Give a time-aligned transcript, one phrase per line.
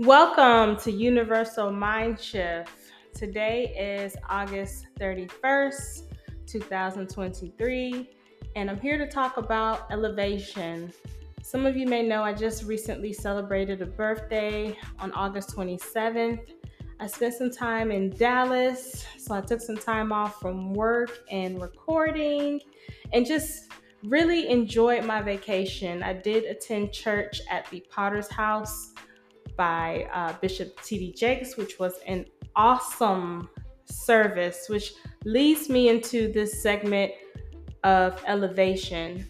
[0.00, 2.68] Welcome to Universal Mind Shift.
[3.14, 6.02] Today is August 31st,
[6.46, 8.10] 2023,
[8.56, 10.92] and I'm here to talk about elevation.
[11.42, 16.40] Some of you may know I just recently celebrated a birthday on August 27th.
[17.00, 21.58] I spent some time in Dallas, so I took some time off from work and
[21.58, 22.60] recording
[23.14, 23.72] and just
[24.04, 26.02] really enjoyed my vacation.
[26.02, 28.92] I did attend church at the Potter's House
[29.56, 31.12] by uh, Bishop T.D.
[31.12, 33.48] Jakes, which was an awesome
[33.84, 37.12] service, which leads me into this segment
[37.84, 39.26] of elevation.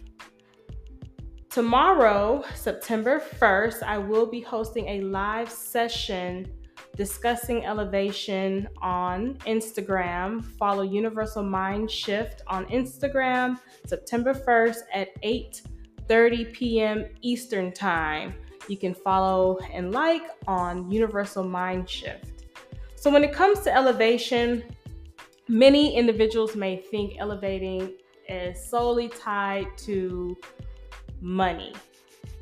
[1.49, 6.51] Tomorrow, September 1st, I will be hosting a live session
[6.95, 10.43] discussing elevation on Instagram.
[10.43, 17.05] Follow Universal Mind Shift on Instagram, September 1st at 8:30 p.m.
[17.21, 18.33] Eastern Time
[18.67, 22.25] you can follow and like on Universal Mind Shift.
[22.95, 24.63] So, when it comes to elevation,
[25.47, 27.93] many individuals may think elevating
[28.27, 30.35] is solely tied to
[31.21, 31.73] money.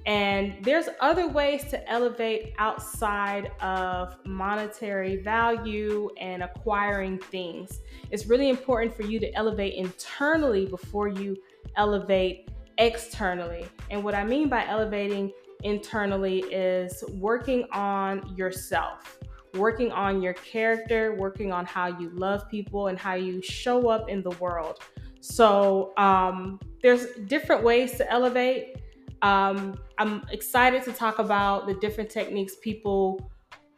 [0.05, 7.79] And there's other ways to elevate outside of monetary value and acquiring things.
[8.11, 11.35] It's really important for you to elevate internally before you
[11.75, 13.65] elevate externally.
[13.89, 15.31] And what I mean by elevating
[15.63, 19.17] internally is working on yourself,
[19.55, 24.09] working on your character, working on how you love people and how you show up
[24.09, 24.79] in the world.
[25.21, 28.77] So um, there's different ways to elevate.
[29.21, 33.31] Um, I'm excited to talk about the different techniques people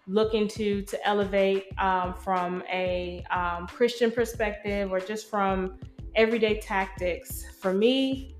[0.07, 5.77] look into to elevate um, from a um, Christian perspective or just from
[6.15, 7.45] everyday tactics.
[7.61, 8.35] For me,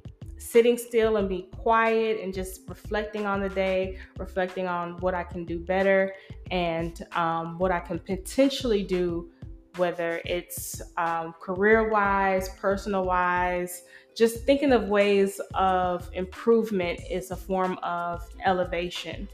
[0.48, 5.24] sitting still and be quiet and just reflecting on the day, reflecting on what I
[5.24, 6.14] can do better
[6.52, 9.30] and um, what I can potentially do,
[9.76, 13.84] whether it's um, career wise, personal wise,
[14.16, 19.28] just thinking of ways of improvement is a form of elevation.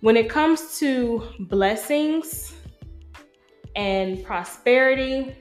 [0.00, 2.54] When it comes to blessings
[3.76, 5.36] and prosperity,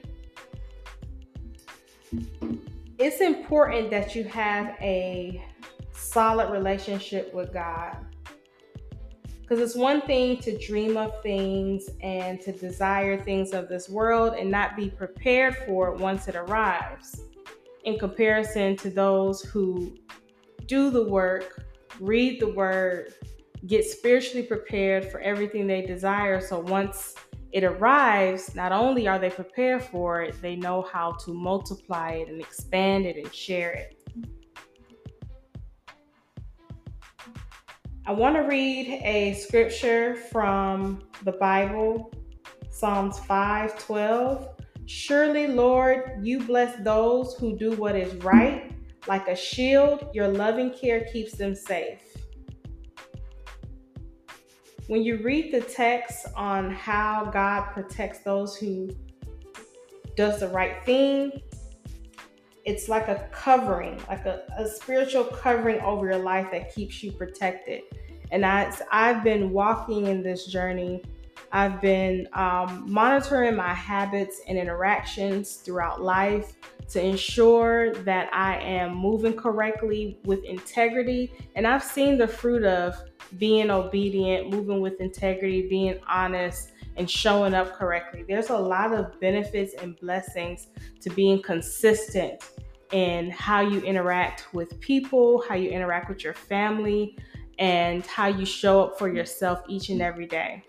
[3.02, 5.44] it's important that you have a
[5.92, 7.98] solid relationship with God.
[9.42, 14.36] Because it's one thing to dream of things and to desire things of this world
[14.36, 17.22] and not be prepared for it once it arrives,
[17.86, 19.98] in comparison to those who
[20.68, 21.66] do the work,
[22.00, 23.16] read the word,
[23.66, 26.40] get spiritually prepared for everything they desire.
[26.40, 27.16] So once
[27.52, 32.30] it arrives, not only are they prepared for it, they know how to multiply it
[32.30, 33.98] and expand it and share it.
[38.06, 42.12] I want to read a scripture from the Bible,
[42.70, 44.48] Psalms 5:12.
[44.86, 48.72] Surely, Lord, you bless those who do what is right.
[49.08, 52.11] Like a shield, your loving care keeps them safe
[54.91, 58.90] when you read the text on how God protects those who
[60.18, 61.31] does the right thing,
[62.66, 67.13] it's like a covering, like a, a spiritual covering over your life that keeps you
[67.13, 67.84] protected.
[68.34, 71.02] And as I've been walking in this journey,
[71.53, 76.52] I've been um, monitoring my habits and interactions throughout life
[76.90, 81.31] to ensure that I am moving correctly with integrity.
[81.56, 82.96] And I've seen the fruit of
[83.38, 88.25] being obedient, moving with integrity, being honest, and showing up correctly.
[88.28, 90.68] There's a lot of benefits and blessings
[91.02, 92.44] to being consistent
[92.91, 97.18] in how you interact with people, how you interact with your family,
[97.59, 100.64] and how you show up for yourself each and every day.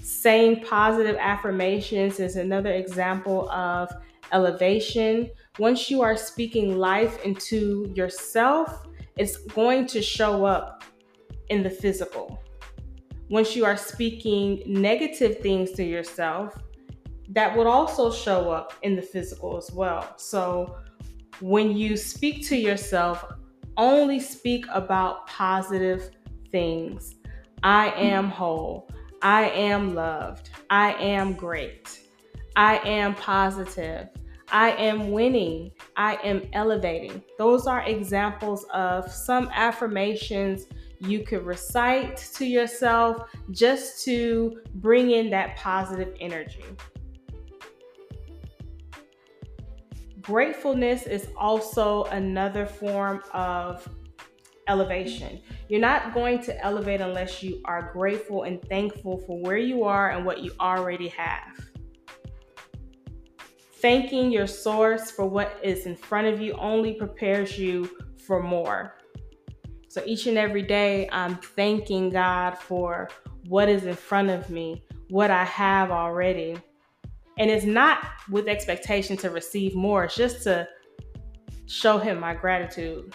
[0.00, 3.90] Saying positive affirmations is another example of
[4.32, 5.30] elevation.
[5.58, 8.86] Once you are speaking life into yourself,
[9.16, 10.84] it's going to show up
[11.50, 12.42] in the physical.
[13.30, 16.56] Once you are speaking negative things to yourself,
[17.30, 20.14] that would also show up in the physical as well.
[20.16, 20.78] So
[21.40, 23.24] when you speak to yourself,
[23.76, 26.10] only speak about positive
[26.50, 27.16] things.
[27.62, 28.88] I am whole.
[29.20, 30.50] I am loved.
[30.70, 32.00] I am great.
[32.56, 34.08] I am positive.
[34.50, 35.72] I am winning.
[35.96, 37.22] I am elevating.
[37.36, 40.66] Those are examples of some affirmations
[41.00, 46.64] you could recite to yourself just to bring in that positive energy.
[50.20, 53.88] Gratefulness is also another form of
[54.66, 55.40] elevation.
[55.68, 60.10] You're not going to elevate unless you are grateful and thankful for where you are
[60.10, 61.70] and what you already have.
[63.80, 67.88] Thanking your source for what is in front of you only prepares you
[68.26, 68.97] for more.
[69.88, 73.08] So each and every day, I'm thanking God for
[73.46, 76.56] what is in front of me, what I have already.
[77.38, 80.68] And it's not with expectation to receive more, it's just to
[81.66, 83.14] show Him my gratitude.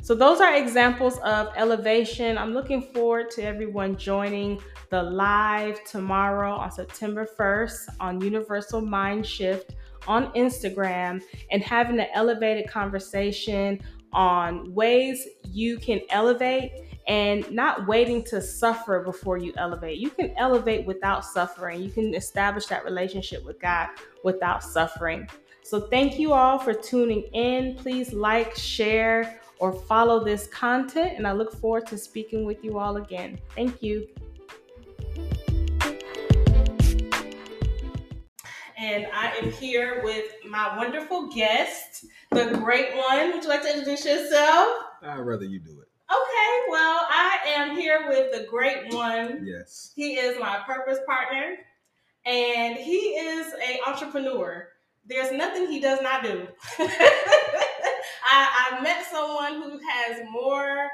[0.00, 2.38] So, those are examples of elevation.
[2.38, 9.26] I'm looking forward to everyone joining the live tomorrow on September 1st on Universal Mind
[9.26, 9.74] Shift
[10.06, 11.20] on Instagram
[11.50, 13.80] and having an elevated conversation
[14.16, 16.72] on ways you can elevate
[17.06, 19.98] and not waiting to suffer before you elevate.
[19.98, 21.82] You can elevate without suffering.
[21.82, 23.90] You can establish that relationship with God
[24.24, 25.28] without suffering.
[25.62, 27.74] So, thank you all for tuning in.
[27.76, 32.78] Please like, share, or follow this content, and I look forward to speaking with you
[32.78, 33.38] all again.
[33.54, 34.08] Thank you.
[38.86, 43.32] And I am here with my wonderful guest, the great one.
[43.32, 44.68] Would you like to introduce yourself?
[45.02, 45.88] I'd rather you do it.
[46.08, 49.44] Okay, well, I am here with the great one.
[49.44, 49.92] Yes.
[49.96, 51.56] He is my purpose partner,
[52.26, 54.68] and he is an entrepreneur.
[55.04, 56.46] There's nothing he does not do.
[56.78, 60.88] I, I met someone who has more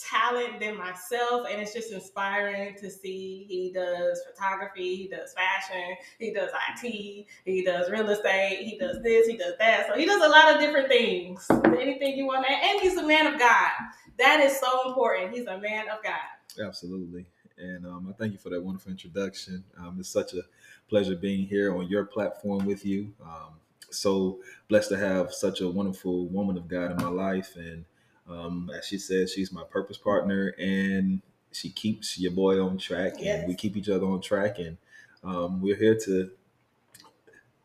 [0.00, 3.44] talent than myself and it's just inspiring to see.
[3.48, 6.50] He does photography he does fashion he does
[6.82, 9.86] it he does real estate he does this he does that.
[9.88, 11.46] So he does a lot of different things.
[11.64, 13.70] Anything you want and he's a man of god.
[14.18, 15.34] That is so important.
[15.34, 16.64] He's a man of god.
[16.64, 17.26] Absolutely.
[17.58, 19.64] And um, i thank you for that wonderful introduction.
[19.78, 20.42] Um, it's such a
[20.88, 23.12] pleasure being here on your platform with you.
[23.22, 23.54] Um,
[23.90, 27.56] so blessed to have such a wonderful woman of God in my life.
[27.56, 27.84] And
[28.28, 31.22] um, as she said, she's my purpose partner and
[31.52, 33.40] she keeps your boy on track yes.
[33.40, 34.58] and we keep each other on track.
[34.58, 34.76] And
[35.24, 36.30] um, we're here to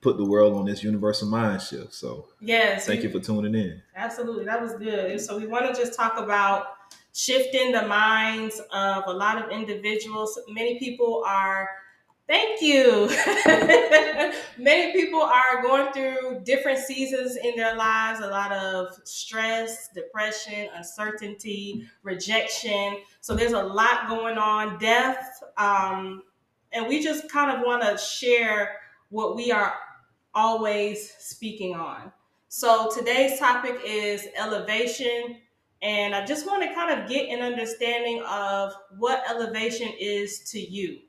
[0.02, 1.94] put the world on this universal mind shift.
[1.94, 3.82] So yes, thank you for tuning in.
[3.96, 4.46] Absolutely.
[4.46, 5.20] That was good.
[5.22, 6.68] So we want to just talk about
[7.14, 10.38] shifting the minds of a lot of individuals.
[10.50, 11.70] Many people are
[12.26, 13.10] Thank you.
[14.58, 20.70] Many people are going through different seasons in their lives, a lot of stress, depression,
[20.74, 23.00] uncertainty, rejection.
[23.20, 25.44] So there's a lot going on, death.
[25.58, 26.24] Um,
[26.72, 28.78] and we just kind of want to share
[29.10, 29.74] what we are
[30.34, 32.10] always speaking on.
[32.48, 35.40] So today's topic is elevation.
[35.82, 40.60] And I just want to kind of get an understanding of what elevation is to
[40.60, 41.00] you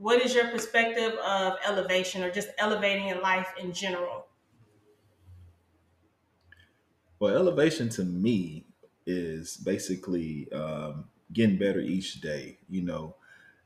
[0.00, 4.26] what is your perspective of elevation or just elevating in life in general?
[7.18, 8.64] Well, elevation to me
[9.04, 11.04] is basically um,
[11.34, 12.56] getting better each day.
[12.70, 13.16] You know,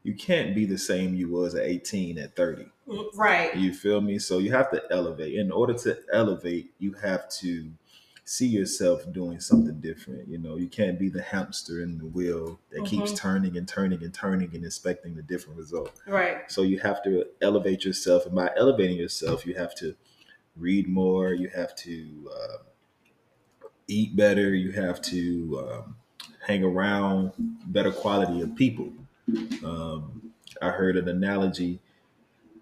[0.03, 2.67] you can't be the same you was at 18 at 30.
[2.89, 3.55] Mm, right.
[3.57, 4.19] You feel me?
[4.19, 5.35] So you have to elevate.
[5.35, 7.71] In order to elevate, you have to
[8.25, 10.27] see yourself doing something different.
[10.29, 12.87] You know, you can't be the hamster in the wheel that mm-hmm.
[12.87, 16.01] keeps turning and turning and turning and expecting a different result.
[16.07, 16.51] Right.
[16.51, 19.95] So you have to elevate yourself, and by elevating yourself, you have to
[20.57, 21.35] read more.
[21.35, 22.57] You have to uh,
[23.89, 24.55] eat better.
[24.55, 25.97] You have to um,
[26.47, 27.33] hang around
[27.67, 28.91] better quality of people.
[29.65, 30.33] Um,
[30.63, 31.81] I heard an analogy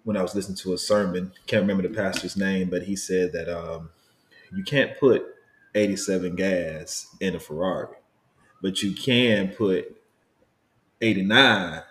[0.03, 1.31] when I was listening to a sermon.
[1.47, 3.89] Can't remember the pastor's name, but he said that um,
[4.53, 5.32] you can't put
[5.75, 7.95] 87 gas in a Ferrari,
[8.61, 9.95] but you can put
[11.01, 11.81] 89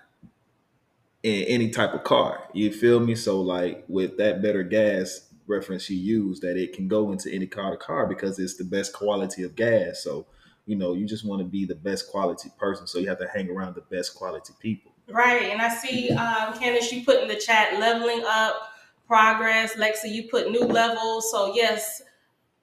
[1.22, 2.48] in any type of car.
[2.52, 3.14] You feel me?
[3.14, 7.46] So like with that better gas reference you use, that it can go into any
[7.46, 10.02] car car because it's the best quality of gas.
[10.02, 10.26] So
[10.66, 13.28] you know you just want to be the best quality person, so you have to
[13.28, 14.92] hang around the best quality people.
[15.08, 18.72] Right, and I see um, Candice, you put in the chat leveling up,
[19.06, 19.74] progress.
[19.74, 21.30] Lexi, you put new levels.
[21.30, 22.02] So yes,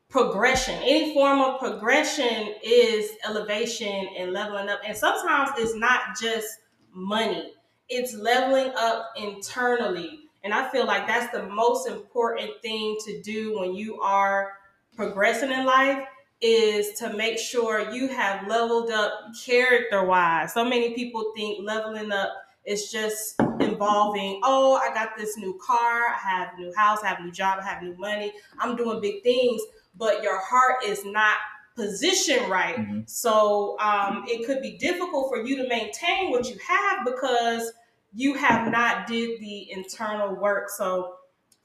[0.10, 0.74] progression.
[0.82, 4.80] Any form of progression is elevation and leveling up.
[4.86, 6.48] And sometimes it's not just
[6.92, 7.54] money,
[7.90, 10.20] it's leveling up internally.
[10.44, 14.54] And I feel like that's the most important thing to do when you are
[14.96, 16.04] progressing in life
[16.42, 19.12] is to make sure you have leveled up
[19.46, 20.54] character wise.
[20.54, 22.30] So many people think leveling up
[22.66, 27.08] is just involving, oh, I got this new car, I have a new house, I
[27.08, 29.62] have a new job, I have new money, I'm doing big things
[29.96, 31.38] but your heart is not
[31.76, 32.78] positioned right.
[32.78, 33.02] Mm-hmm.
[33.06, 37.72] So um, it could be difficult for you to maintain what you have because
[38.14, 40.70] you have not did the internal work.
[40.70, 41.16] So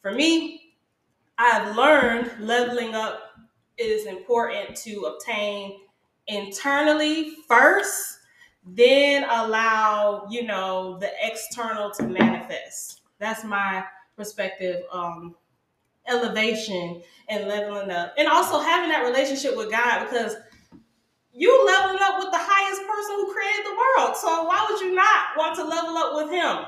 [0.02, 0.74] for me,
[1.38, 3.20] I've learned leveling up
[3.76, 5.80] is important to obtain
[6.28, 8.18] internally first,
[8.64, 13.00] then allow, you know, the external to manifest.
[13.18, 13.84] That's my
[14.16, 14.84] perspective.
[14.92, 15.34] Um,
[16.08, 18.14] elevation and leveling up.
[18.18, 20.36] And also having that relationship with God because
[21.32, 24.16] you leveling up with the highest person who created the world.
[24.16, 26.66] So why would you not want to level up with him?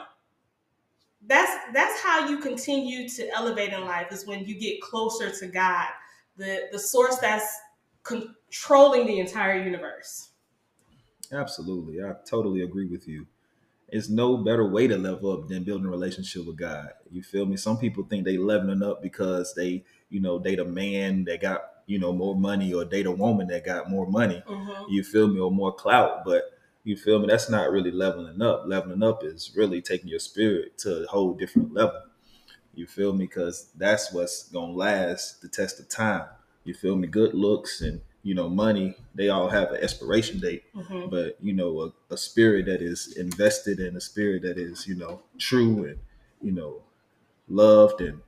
[1.29, 5.47] That's that's how you continue to elevate in life is when you get closer to
[5.47, 5.89] God,
[6.37, 7.59] the the source that's
[8.05, 10.31] controlling the entire universe.
[11.33, 12.03] Absolutely.
[12.03, 13.27] I totally agree with you.
[13.89, 16.91] It's no better way to level up than building a relationship with God.
[17.11, 17.57] You feel me?
[17.57, 21.63] Some people think they leveling up because they, you know, date a man that got,
[21.87, 24.43] you know, more money or date a woman that got more money.
[24.49, 24.91] Mm-hmm.
[24.91, 25.39] You feel me?
[25.39, 26.25] Or more clout.
[26.25, 26.51] But
[26.83, 27.29] you feel me?
[27.29, 28.65] That's not really leveling up.
[28.67, 32.03] Leveling up is really taking your spirit to a whole different level.
[32.75, 33.27] You feel me?
[33.27, 36.27] Because that's what's gonna last the test of time.
[36.65, 37.07] You feel me?
[37.07, 40.65] Good looks and you know money, they all have an expiration date.
[40.75, 41.09] Mm-hmm.
[41.11, 41.71] But you know,
[42.11, 45.99] a, a spirit that is invested in a spirit that is you know true and
[46.43, 46.83] you know
[47.49, 48.21] loved and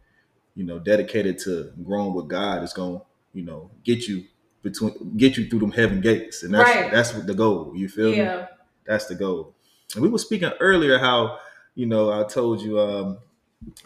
[0.54, 3.00] you know dedicated to growing with God is gonna
[3.34, 4.24] you know get you
[4.62, 6.90] between get you through them heaven gates, and that's Right.
[6.92, 7.72] that's what the goal.
[7.74, 8.18] You feel me?
[8.18, 8.46] Yeah.
[8.86, 9.54] That's the goal.
[9.94, 11.38] And we were speaking earlier how,
[11.74, 13.18] you know, I told you um,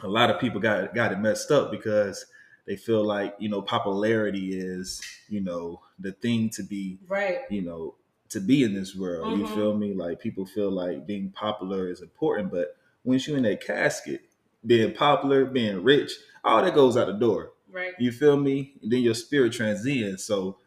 [0.02, 2.26] a lot of people got got it messed up because
[2.66, 7.40] they feel like, you know, popularity is, you know, the thing to be, Right.
[7.50, 7.94] you know,
[8.30, 9.36] to be in this world.
[9.36, 9.54] You Mhm.
[9.54, 9.92] feel me?
[9.94, 14.22] Like people feel like being popular is important, but once you're in that casket,
[14.64, 16.12] being popular, being rich,
[16.44, 17.52] all that goes out the door.
[17.70, 17.94] Right.
[17.98, 18.74] You feel me?
[18.82, 20.22] And then your spirit transcends.
[20.24, 20.58] So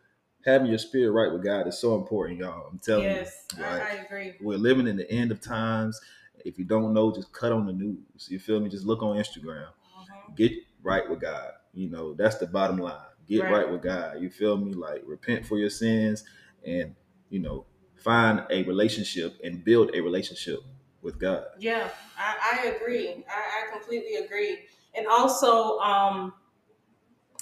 [0.45, 2.67] having your spirit right with God is so important, y'all.
[2.71, 3.63] I'm telling Yes, you.
[3.63, 4.33] I, Like, I agree.
[4.41, 5.99] we're living in the end of times.
[6.43, 8.27] If you don't know, just cut on the news.
[8.29, 8.69] You feel me?
[8.69, 9.67] Just look on Instagram.
[9.67, 10.35] Mhm.
[10.35, 10.51] Get
[10.83, 11.51] right with God.
[11.75, 12.97] You know, that's the bottom line.
[13.27, 13.51] Get Right.
[13.51, 14.21] right, with God.
[14.21, 14.73] You feel me?
[14.73, 16.23] Like repent for your sins
[16.65, 16.95] and,
[17.29, 17.65] you know,
[17.95, 20.59] find a relationship and build a relationship
[21.01, 21.45] with God.
[21.59, 23.23] Yeah, I, I agree.
[23.29, 24.59] I, I completely agree.
[24.97, 26.33] And also, um,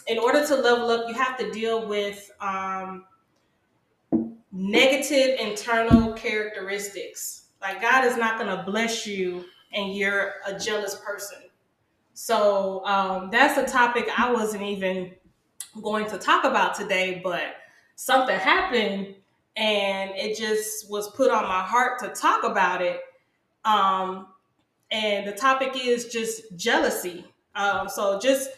[0.07, 3.05] in order to level up, you have to deal with um,
[4.51, 7.47] negative internal characteristics.
[7.61, 11.39] Like God is not going to bless you and you're a jealous person.
[12.13, 15.11] So um, that's a topic I wasn't even
[15.81, 17.55] going to talk about today, but
[17.95, 19.15] something happened
[19.55, 23.01] and it just was put on my heart to talk about it.
[23.65, 24.27] Um,
[24.91, 27.25] and the topic is just jealousy.
[27.55, 28.49] Um, so just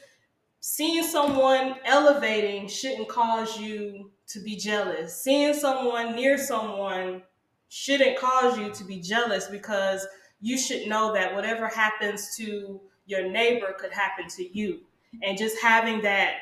[0.59, 5.21] seeing someone elevating shouldn't cause you to be jealous.
[5.21, 7.21] Seeing someone near someone
[7.69, 10.07] shouldn't cause you to be jealous because
[10.41, 14.81] you should know that whatever happens to your neighbor could happen to you.
[15.23, 16.33] And just having that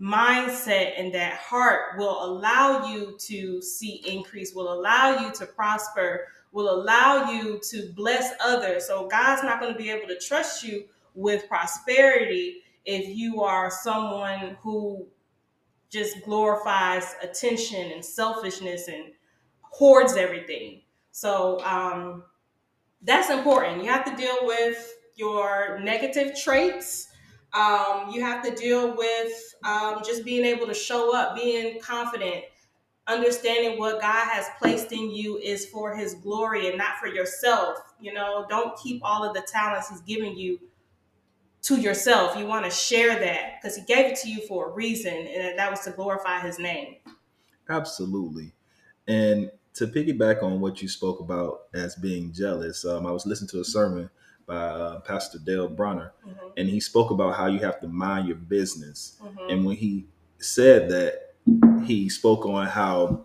[0.00, 6.28] mindset and that heart will allow you to see increase, will allow you to prosper,
[6.52, 8.86] will allow you to bless others.
[8.86, 10.84] So God's not going to be able to trust you
[11.14, 15.06] with prosperity if you are someone who
[15.90, 19.12] just glorifies attention and selfishness and
[19.60, 20.82] hoards everything.
[21.10, 22.22] So um,
[23.02, 23.82] that's important.
[23.82, 27.08] You have to deal with your negative traits.
[27.52, 32.44] Um, you have to deal with um, just being able to show up, being confident,
[33.06, 37.78] understanding what God has placed in you is for His glory and not for yourself.
[38.00, 40.60] You know, don't keep all of the talents He's given you
[41.62, 42.38] to yourself.
[42.38, 45.58] You want to share that because He gave it to you for a reason, and
[45.58, 46.96] that was to glorify His name.
[47.68, 48.52] Absolutely.
[49.08, 53.48] And to piggyback on what you spoke about as being jealous, um, I was listening
[53.50, 54.10] to a sermon
[54.48, 58.26] by uh, Pastor Dale Bronner, Mhm, and he spoke about how you have to mind
[58.26, 59.20] your business.
[59.22, 59.28] mhm.
[59.50, 60.06] And when he
[60.38, 61.34] said that,
[61.84, 63.24] he spoke on how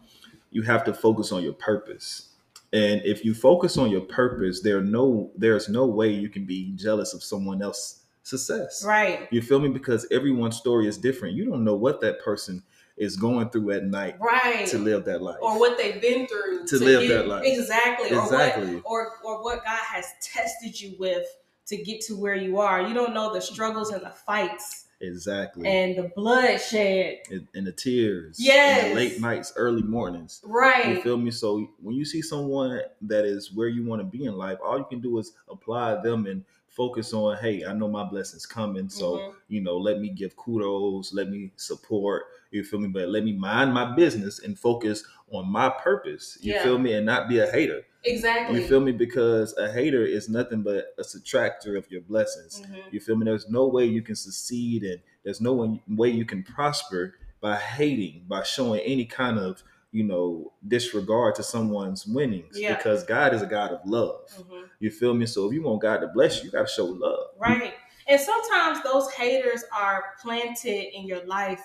[0.51, 2.29] you have to focus on your purpose.
[2.73, 6.71] And if you focus on your purpose, there no there's no way you can be
[6.75, 8.83] jealous of someone else's success.
[8.85, 9.69] Right, You feel me?
[9.69, 11.35] Because everyone's story is different.
[11.35, 12.63] You don't know what that person
[12.97, 14.67] is going through at night right.
[14.67, 15.37] to live that life.
[15.41, 17.43] or what they've been through To live that life.
[17.45, 18.75] exactly, Exactly.
[18.85, 21.25] or what or or what God has tested you with
[21.67, 22.81] to get to where you are.
[22.87, 25.67] You don't know the struggles and the fights Exactly.
[25.67, 27.19] and the bloodshed.
[27.31, 28.37] and, and the tears.
[28.39, 28.89] Yes.
[28.89, 30.41] the late nights, early mornings.
[30.45, 30.95] Right.
[30.95, 31.31] You feel me?
[31.31, 34.77] So when you see someone that is where you want to be in life, all
[34.77, 36.43] you can do is apply them and
[36.75, 38.89] focus on, hey, I know my blessings coming.
[38.89, 39.33] So, Mhm.
[39.47, 42.87] you know, let me give kudos, let me support, you feel me?
[42.89, 46.37] But let me mind my business and focus on my purpose.
[46.41, 46.63] You Yeah.
[46.63, 46.93] feel me?
[46.93, 47.85] And not be a hater.
[48.05, 48.61] exactly.
[48.61, 48.91] You feel me?
[48.91, 52.61] Because a hater is nothing but a subtractor of your blessings.
[52.61, 52.91] Mhm.
[52.91, 53.23] You feel me?
[53.25, 57.55] There's no way you can succeed and there's no one- way you can prosper by
[57.55, 62.75] hating, by showing any kind of you know, disregard to someone's winnings Yeah.
[62.75, 64.25] because God is a God of love.
[64.37, 64.63] Mhm.
[64.79, 65.25] You feel me?
[65.27, 67.27] So if you want God to bless you, you got to show love.
[67.37, 67.75] Right.
[68.07, 71.61] And sometimes those haters are planted in your life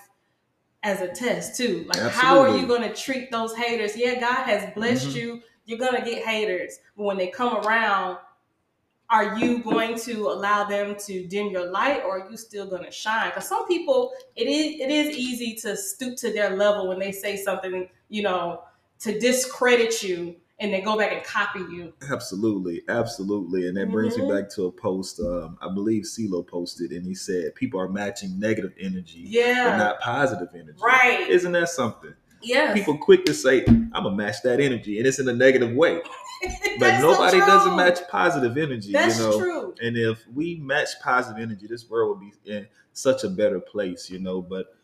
[0.83, 1.85] as a test too.
[1.87, 3.97] Like how are you going to treat those haters?
[3.97, 5.15] Yeah, God has blessed Mhm.
[5.15, 5.41] you.
[5.65, 6.79] You're going to get haters.
[6.95, 8.19] But when they come around,
[9.09, 12.83] are you going to allow them to dim your light or are you still going
[12.83, 13.31] to shine?
[13.31, 17.11] Cuz some people it is it is easy to stoop to their level when they
[17.11, 18.63] say something, you know,
[18.99, 21.93] to discredit you and then go back and copy you.
[22.11, 24.27] Absolutely, absolutely, and that brings Mhm.
[24.27, 25.19] me back to a post.
[25.21, 29.77] Um, I believe CeeLo posted, and he said people are matching negative energy, but Yeah.
[29.77, 30.77] not positive energy.
[30.83, 31.29] Right.
[31.29, 32.13] Isn't that something?
[32.41, 35.73] yeah People quick to say, "I'm gonna match that energy," and it's in a negative
[35.75, 36.01] way.
[36.79, 37.47] But so nobody true.
[37.47, 38.91] doesn't match positive energy.
[38.91, 39.75] That's you know, true.
[39.81, 44.09] and if we match positive energy, this world would be in such a better place.
[44.09, 44.75] You know, but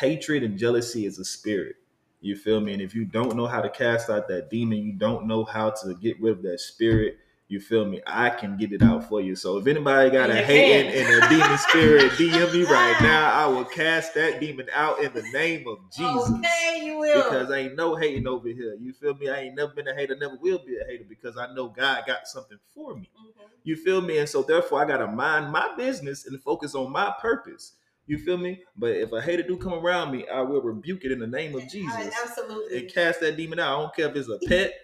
[0.00, 1.76] hatred and jealousy is a spirit.
[2.20, 2.72] You feel me?
[2.72, 5.70] And if you don't know how to cast out that demon, you don't know how
[5.70, 7.18] to get rid of that spirit.
[7.48, 8.00] You feel me?
[8.06, 9.36] I can get it out for you.
[9.36, 13.30] So if anybody got a hating and a demon spirit, DM me right now.
[13.32, 16.28] I will cast that demon out in the name of Jesus.
[16.40, 17.22] Okay, you will.
[17.22, 18.74] Because ain't no hating over here.
[18.80, 19.28] You feel me?
[19.28, 22.02] I ain't never been a hater, never will be a hater because I know God
[22.04, 23.08] got something for me.
[23.16, 23.48] Mhm.
[23.62, 24.18] You feel me?
[24.18, 27.74] And so therefore I gotta mind my business and focus on my purpose.
[28.08, 28.62] You feel me?
[28.76, 31.54] But if a hater do come around me, I will rebuke it in the name
[31.54, 32.78] of I- Jesus absolutely.
[32.80, 33.78] and cast that demon out.
[33.78, 34.74] I don't care if it's a pet,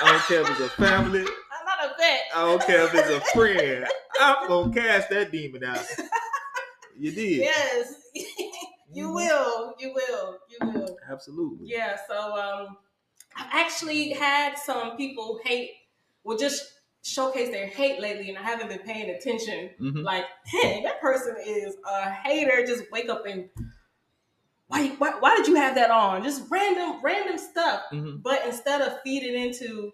[0.00, 1.24] I don't care if it's a family,
[1.64, 2.20] not a vet.
[2.34, 3.86] I don't care if it's a friend.
[4.20, 5.84] I'm gonna cast that demon out.
[6.98, 7.38] You did.
[7.38, 7.94] Yes,
[8.92, 9.14] you Mhm.
[9.14, 9.74] will.
[9.78, 10.38] You will.
[10.50, 10.98] You will.
[11.10, 11.68] Absolutely.
[11.68, 11.96] Yeah.
[12.06, 12.76] So um,
[13.36, 15.70] I've actually had some people hate,
[16.24, 19.70] well, just showcase their hate lately, and I haven't been paying attention.
[19.80, 20.04] Mhm.
[20.04, 22.64] Like, dang, that person is a hater.
[22.66, 23.48] Just wake up and
[24.68, 26.22] why, why, why did you have that on?
[26.22, 27.82] Just random, random stuff.
[27.92, 28.22] Mhm.
[28.22, 29.92] But instead of feeding into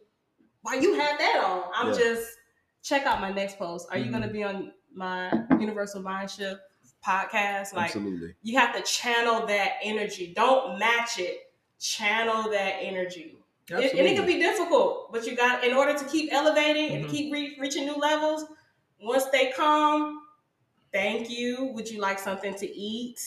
[0.68, 1.98] why you have that on, I'm Yeah.
[1.98, 2.36] just
[2.82, 3.88] check out my next post.
[3.90, 4.10] Are you Mhm.
[4.10, 6.60] going to be on my Universal Mind Shift
[7.06, 7.72] podcast?
[7.74, 8.34] Like Absolutely.
[8.42, 10.32] you have to channel that energy.
[10.34, 11.52] Don't match it.
[11.80, 13.36] Channel that energy.
[13.70, 17.04] It- and it can be difficult, but you got in order to keep elevating and
[17.04, 17.08] Mhm.
[17.10, 18.44] to keep re- reaching new levels.
[19.00, 20.26] Once they come,
[20.92, 21.64] thank you.
[21.74, 23.20] Would you like something to eat?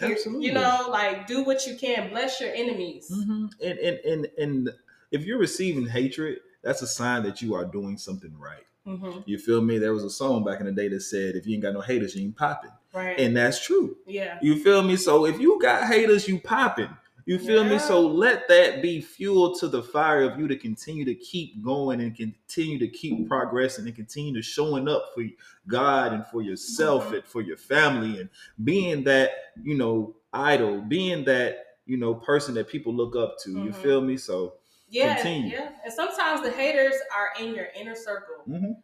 [0.00, 0.46] Absolutely.
[0.46, 2.10] You know, like do what you can.
[2.10, 3.10] Bless your enemies.
[3.10, 3.50] Mhm.
[3.60, 4.70] And, and and and
[5.10, 8.66] if you're receiving hatred, that's a sign that you are doing something right.
[8.84, 9.78] hmm You feel me?
[9.78, 11.80] There was a song back in the day that said, "If you ain't got no
[11.80, 13.18] haters, you ain't popping," Right.
[13.18, 13.96] and that's true.
[14.06, 14.38] yeah.
[14.42, 14.96] You feel me?
[14.96, 16.88] So if you got haters, you popping.
[17.24, 17.78] You feel me?
[17.78, 22.00] So let that be fuel to the fire of you to continue to keep going
[22.00, 25.22] and continue to keep progressing and continue to showing up for
[25.68, 27.14] God and for yourself Mhm.
[27.18, 28.28] and for your family and
[28.64, 29.30] being that,
[29.62, 33.50] you know, idol, being that, you know, person that people look up to.
[33.52, 33.76] You Mhm.
[33.82, 34.16] feel me?
[34.16, 34.54] So
[34.92, 35.14] Yeah.
[35.16, 35.52] Continue.
[35.54, 35.70] Yeah.
[35.84, 38.36] And sometimes the haters are in your inner circle.
[38.48, 38.76] mhm.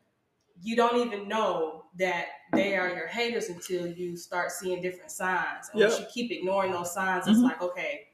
[0.60, 5.68] you don't even know that they are your haters until you start seeing different signs.
[5.72, 7.44] And once you keep ignoring those signs, it's Mhm.
[7.44, 8.08] like, okay,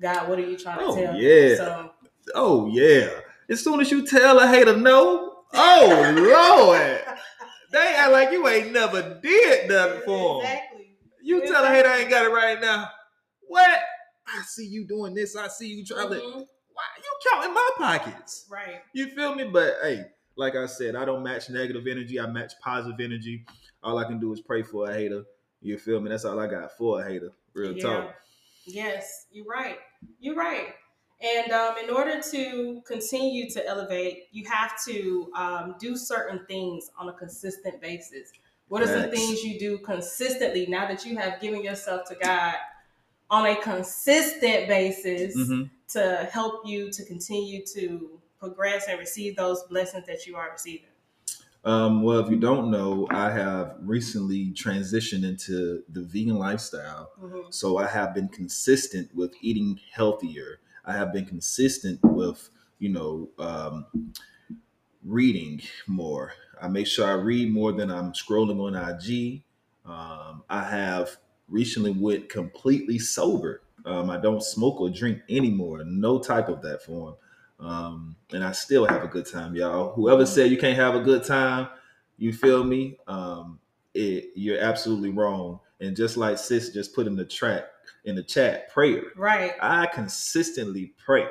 [0.00, 1.48] God, what are you trying to Oh, tell yeah.
[1.50, 1.54] me?
[1.56, 1.92] So
[2.34, 3.10] Oh yeah.
[3.48, 7.04] As soon as you tell a hater no, oh Lord.
[7.70, 10.46] They act like you ain't never did nothing for 'em.
[10.46, 10.96] exactly.
[11.22, 12.90] You tell a hater I ain't got it right now.
[13.46, 13.80] What?
[14.26, 15.36] I see you doing this.
[15.36, 16.46] I see you trying to.
[16.74, 18.46] Why you counting my pockets?
[18.50, 18.82] Right.
[18.92, 19.44] You feel me?
[19.44, 20.04] But hey,
[20.36, 22.20] like I said, I don't match negative energy.
[22.20, 23.46] I match positive energy.
[23.82, 25.24] All I can do is pray for a hater.
[25.60, 26.10] You feel me?
[26.10, 27.30] That's all I got for a hater.
[27.54, 27.82] Real Yeah.
[27.82, 28.14] talk.
[28.66, 29.78] Yes, you're right.
[30.20, 30.74] You're right.
[31.20, 36.90] And um, in order to continue to elevate, you have to um, do certain things
[36.98, 38.32] on a consistent basis.
[38.68, 42.56] What are some things you do consistently now that you have given yourself to God
[43.30, 45.70] on a consistent basis Mhm.
[45.88, 50.88] to help you to continue to progress and receive those blessings that you are receiving?
[51.64, 57.10] Um, well, if you don't know, I have recently transitioned into the vegan lifestyle.
[57.18, 57.54] Mhm.
[57.54, 60.60] So I have been consistent with eating healthier.
[60.84, 63.86] I have been consistent with, you know, um,
[65.02, 66.34] reading more.
[66.60, 69.44] I make sure I read more than I'm scrolling on IG.
[69.86, 71.16] Um, I have
[71.48, 73.62] recently went completely sober.
[73.84, 75.82] Um, I don't smoke or drink anymore.
[75.84, 77.16] No type of that form.
[77.60, 79.92] Um, and I still have a good time, y'all.
[79.94, 81.68] Whoever said you can't have a good time,
[82.16, 82.98] you feel me?
[83.06, 83.58] Um,
[83.94, 85.60] it, you're absolutely wrong.
[85.80, 87.64] And just like sis just put in the track
[88.04, 89.02] in the chat, prayer.
[89.16, 89.52] Right.
[89.60, 91.26] I consistently pray.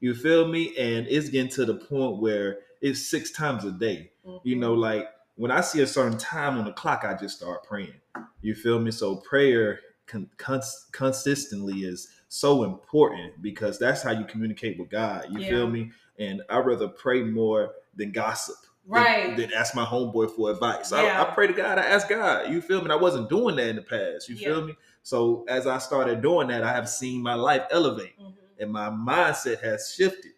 [0.00, 0.76] You feel me?
[0.76, 4.12] And it's getting to the point where it's six times a day.
[4.44, 5.08] You know, like
[5.40, 7.94] when I see a certain time on the clock, I just start praying.
[8.42, 8.90] You feel me?
[8.90, 15.24] So prayer con- cons- consistently is so important because that's how you communicate with God.
[15.30, 15.48] You Yeah.
[15.48, 15.92] feel me?
[16.18, 18.56] And I'd rather pray more than gossip.
[18.86, 19.34] Right.
[19.34, 20.92] Than, ask my homeboy for advice.
[20.92, 21.22] Yeah.
[21.22, 21.78] I, I pray to God.
[21.78, 22.50] I ask God.
[22.52, 22.84] You feel me?
[22.84, 24.28] And I wasn't doing that in the past.
[24.28, 24.74] You feel me?
[25.04, 28.34] So as I started doing that, I have seen my life elevate Mhm.
[28.58, 30.32] and my mindset has shifted.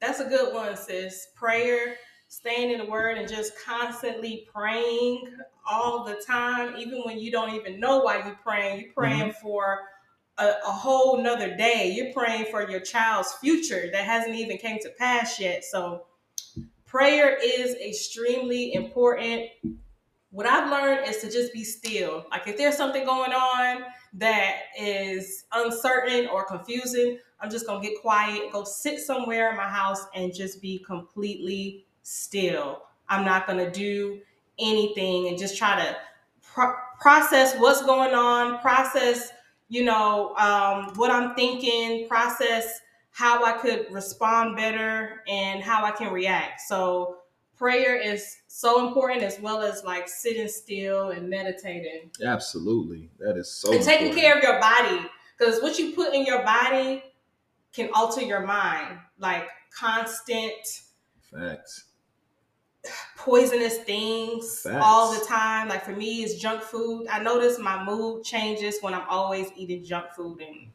[0.00, 1.28] That's a good one, sis.
[1.36, 1.96] Prayer,
[2.28, 5.24] staying in the word, and just constantly praying
[5.68, 8.80] all the time, even when you don't even know why you're praying.
[8.80, 9.00] You're mm-hmm.
[9.00, 9.80] praying for
[10.38, 11.92] a, a whole nother day.
[11.94, 15.64] You're praying for your child's future that hasn't even came to pass yet.
[15.64, 16.06] So
[16.86, 19.50] prayer is extremely important.
[20.30, 22.26] What I've learned is to just be still.
[22.30, 28.00] Like if there's something going on that is uncertain or confusing, I'm just gonna get
[28.00, 32.82] quiet, go sit somewhere in my house and just be completely still.
[33.08, 34.20] I'm not gonna do
[34.58, 35.96] anything and just try to
[36.42, 39.30] pro- process what's going on, process,
[39.68, 45.90] you know, um, what I'm thinking, process how I could respond better and how I
[45.90, 46.60] can react.
[46.62, 47.18] So
[47.56, 53.10] prayer is so important as well as like sitting still and meditating Absolutely.
[53.18, 54.22] That is so and taking important.
[54.22, 57.02] care of your body because what you put in your body
[57.72, 60.82] can alter your mind like constant
[61.30, 61.84] Facts.
[63.16, 64.78] Poisonous things Facts.
[64.80, 68.94] all the time like for me it's junk food i notice my mood changes when
[68.94, 70.70] i'm always eating junk food and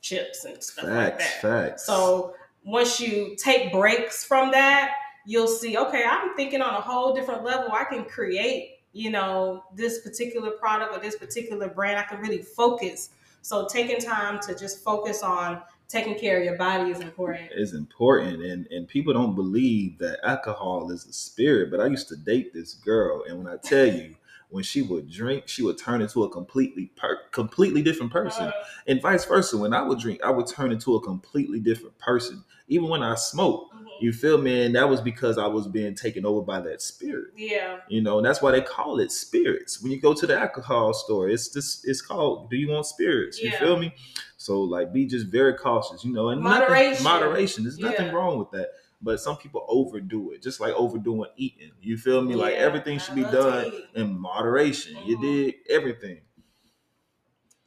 [0.00, 1.42] chips and stuff like Facts.
[1.42, 1.86] that Facts.
[1.86, 2.34] so
[2.64, 4.92] once you take breaks from that
[5.26, 9.64] you'll see okay i'm thinking on a whole different level i can create you know
[9.74, 13.10] this particular product or this particular brand i can really focus
[13.42, 15.60] so taking time to just focus on
[15.92, 17.50] taking care of your body is important.
[17.54, 22.08] Is important and and people don't believe that alcohol is a spirit but i used
[22.08, 24.16] to date this girl and when i tell you
[24.48, 28.46] when she would drink she would turn into a completely per- completely different person.
[28.46, 28.52] Uh,
[28.86, 32.42] and vice versa when i would drink i would turn into a completely different person.
[32.68, 33.68] Even when i smoke.
[34.02, 34.64] You feel me?
[34.66, 37.28] And that was because i was being taken over by that spirit.
[37.36, 37.78] Yeah.
[37.88, 39.80] You know and that's why they call it spirits.
[39.82, 43.40] When you go to the alcohol store it's this it's called do you want spirits?
[43.40, 43.94] You feel me?
[44.36, 47.04] So like be just very cautious you know and nothing- Moderation.
[47.04, 47.64] moderation.
[47.64, 48.12] There's nothing Yeah.
[48.12, 48.68] wrong with that
[49.04, 51.72] but some people overdo it just like overdoing eating.
[51.80, 52.34] You feel me?
[52.36, 54.96] Like everything should I be done in moderation.
[55.04, 55.22] You Mhm.
[55.22, 56.20] did everything.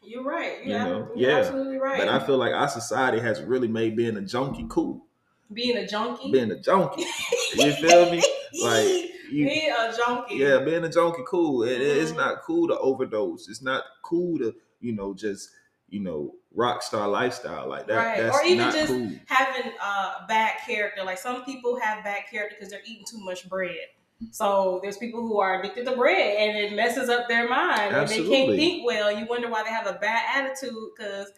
[0.01, 0.63] You're right.
[0.63, 1.37] You You're, know, ab- you're yeah.
[1.39, 1.97] absolutely right.
[1.97, 5.04] but i feel like our society has really made being a junkie cool
[5.53, 6.31] Being a junkie.
[6.31, 7.05] being a junkie
[7.55, 8.21] you feel me
[8.63, 10.35] like you Being a junkie.
[10.35, 11.63] Yeah, being a junkie cool.
[11.63, 12.17] It, It's Mhm.
[12.17, 13.49] not cool to overdose.
[13.49, 15.49] It's not cool to, you know, just,
[15.89, 17.95] you know, rock star lifestyle like that.
[17.95, 18.17] Right.
[18.17, 19.11] That's Or even just cool.
[19.25, 21.03] having uh, bad character.
[21.03, 23.75] Like some people have bad character because they're eating too much bread.
[24.31, 28.07] So there's people who are addicted to bread and it messes up their mind and
[28.07, 29.11] they can't think well.
[29.11, 31.31] You wonder why they have a bad attitude because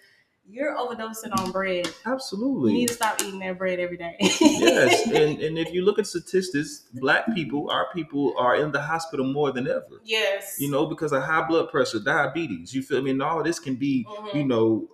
[0.50, 1.90] you're overdosing on bread.
[2.06, 2.72] Absolutely.
[2.72, 4.16] You need to stop eating that bread every day.
[4.20, 5.08] yes.
[5.12, 9.26] And and if you look at statistics, black people, our people are in the hospital
[9.26, 10.02] more than ever.
[10.04, 10.58] yes.
[10.60, 12.74] You know, because of high blood pressure, diabetes.
[12.74, 13.12] You feel me?
[13.12, 14.34] And all this can be, Mhm.
[14.34, 14.90] you know,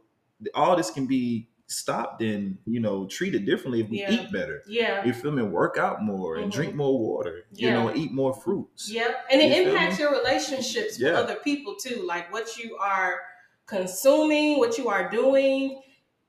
[0.56, 4.12] all this can be stopped and, you know, treated differently if we Yeah.
[4.12, 4.62] eat better.
[4.68, 5.04] Yeah.
[5.06, 5.42] You feel me?
[5.44, 6.56] Work out more and Mhm.
[6.56, 7.46] drink more water.
[7.54, 8.92] You know, and eat more fruits.
[8.92, 9.26] Yep.
[9.32, 11.12] And it You impacts your relationships Yeah.
[11.12, 12.04] with other people too.
[12.06, 13.22] Like what you are
[13.65, 15.82] consuming, what you are doing,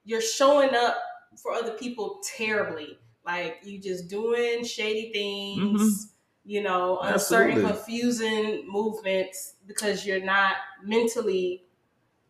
[0.04, 0.96] you're showing up
[1.42, 2.98] for other people terribly.
[3.24, 6.12] Like you just doing shady things,
[6.44, 7.66] you know, uncertain, Mm-hmm.
[7.66, 7.76] Absolutely.
[7.76, 11.64] confusing movements because you're not mentally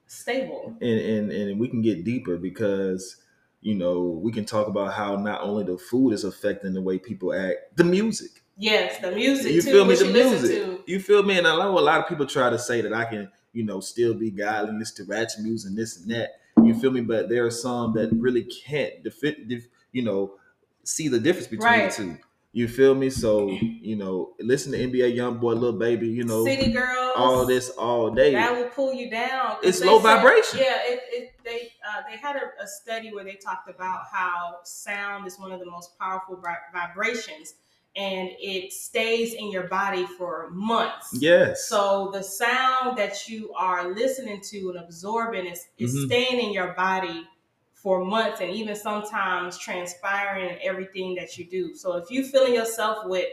[0.06, 0.76] stable.
[0.80, 3.22] and and and we can get deeper because
[3.60, 6.98] you know we can talk about how not only the food is affecting the way
[6.98, 10.84] people act the music Yes, the music you too, feel me the you music to.
[10.86, 13.04] you feel me and i know a lot of people try to say that i
[13.04, 16.90] can you know still be listen to ratchet music and this and that you feel
[16.90, 20.32] me but there are some that really can't defi- def- you know
[20.82, 21.90] see the difference between Right.
[21.90, 22.16] the two
[22.52, 26.44] you feel me so you know listen to nba young boy Lil Baby you know
[26.44, 27.12] City girls.
[27.16, 29.56] all this all day that will pull you down.
[29.62, 30.60] It's low said- vibration.
[30.60, 34.58] Yeah, it, it they uh, they had a, a study where they talked about how
[34.64, 36.40] sound is one of the most powerful
[36.72, 37.54] vibrations,
[37.96, 41.16] and it stays in your body for months.
[41.20, 46.06] yes So the sound that you are listening to and absorbing is, is Mhm.
[46.06, 47.28] staying in your body
[47.74, 51.74] for months and even sometimes transpiring in everything that you do.
[51.74, 53.28] So if you feeling yourself with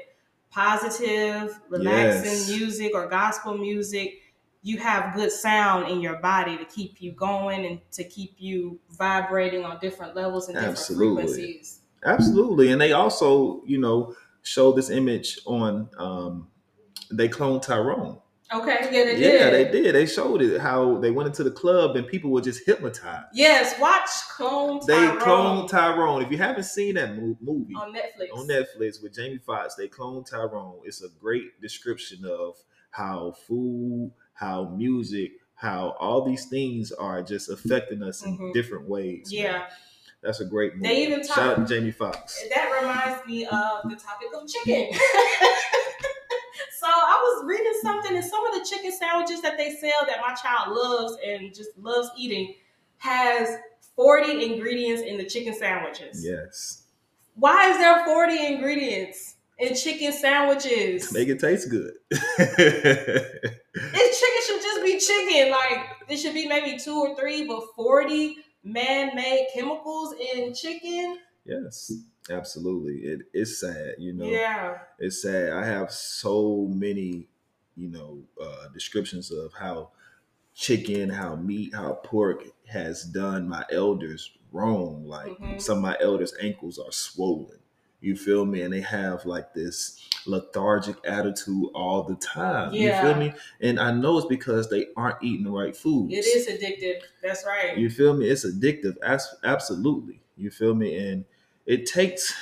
[0.52, 2.50] positive, relaxing Yes.
[2.50, 4.22] music or gospel music,
[4.64, 8.80] you have good sound in your body to keep you going and to keep you
[8.92, 11.16] vibrating on different levels and different Absolutely.
[11.26, 11.80] frequencies.
[12.04, 15.90] Absolutely, and they also, you know, show this image on.
[15.98, 16.48] Um,
[17.12, 18.20] they cloned Tyrone.
[18.54, 19.54] Okay, yeah, they yeah, did.
[19.54, 19.96] they did.
[19.96, 23.28] They showed it how they went into the club and people were just hypnotized.
[23.34, 26.22] Yes, watch Clone They Tyrone cloned Tyrone.
[26.22, 28.34] If you haven't seen that movie on Netflix.
[28.38, 30.82] on Netflix with Jamie Foxx, they cloned Tyrone.
[30.84, 32.56] It's a great description of
[32.90, 38.54] how food, how music, how all these things are just affecting us in Mhm.
[38.54, 39.32] different ways.
[39.34, 39.64] man.
[40.22, 40.88] That's a great movie.
[40.88, 42.44] They even Shout out to Jamie Foxx.
[42.54, 44.94] that reminds me of the topic of chicken.
[46.80, 50.20] so I was reading something, and some of the chicken sandwiches that they sell that
[50.22, 52.54] my child loves and just loves eating
[52.98, 53.58] has
[53.96, 56.24] 40 ingredients in the chicken sandwiches.
[56.24, 56.84] Yes.
[57.36, 61.12] Why is there 40 ingredients in chicken sandwiches?
[61.12, 61.94] Make it taste good.
[63.74, 65.52] This chicken should just be chicken.
[65.52, 71.20] Like it should be maybe two or three, but 40 man-made chemicals in chicken.
[71.46, 71.92] yes.
[72.30, 72.98] Absolutely.
[73.00, 74.28] It, it's sad, you know.
[74.32, 74.78] Yeah.
[75.00, 75.52] it's sad.
[75.54, 77.28] I have so many,
[77.76, 79.90] you know, uh, descriptions of how
[80.56, 85.08] chicken, how meat, how pork has done my elders wrong.
[85.08, 85.62] Like Mhm.
[85.62, 87.61] some of my elders' ankles are swollen.
[88.02, 88.62] You feel me?
[88.64, 92.74] And they have like this lethargic attitude all the time.
[92.74, 92.88] Yeah.
[92.88, 93.34] You feel me?
[93.62, 96.14] And I know it's because they aren't eating the right foods.
[96.14, 97.02] It is addictive.
[97.24, 97.78] That's right.
[97.78, 98.28] You feel me?
[98.28, 98.96] It's addictive.
[99.44, 100.22] Absolutely.
[100.36, 100.98] You feel me?
[100.98, 101.26] And
[101.66, 102.34] it takes,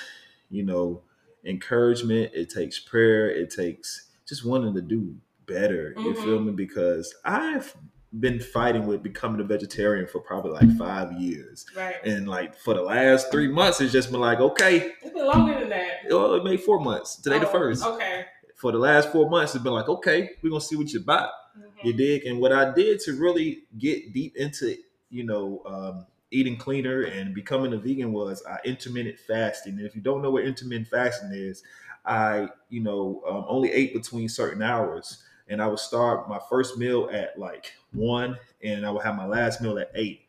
[0.50, 1.02] you know,
[1.46, 2.32] encouragement.
[2.34, 3.30] It takes prayer.
[3.30, 5.94] It takes just wanting to do better.
[5.98, 6.24] You Mhm.
[6.24, 6.52] feel me?
[6.54, 7.76] Because I've
[8.20, 11.66] been fighting with becoming a vegetarian for probably like five years.
[11.76, 11.96] right.
[12.04, 15.60] And like for the last three months, it's just been like, okay, It's been longer
[15.60, 16.00] than that.
[16.10, 17.18] Oh, it made four months.
[17.18, 17.86] Today the Oh, first.
[17.86, 18.26] Okay.
[18.56, 21.30] For the last four months, it's been like, okay, we're gonna see what you buy.
[21.58, 21.64] Mhm.
[21.84, 22.26] You dig?
[22.26, 24.76] And what I did to really get deep into,
[25.12, 29.74] you know, um, eating cleaner and becoming a vegan was I intermittent fasting.
[29.78, 31.64] And if you don't know what intermittent fasting is,
[32.06, 35.24] I, you know, um, only ate between certain hours.
[35.50, 39.26] And I would start my first meal at like one, and I would have my
[39.26, 40.22] last meal at eight.